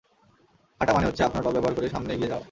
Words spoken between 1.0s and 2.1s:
হচ্ছে আপনার পা ব্যবহার করে সামনে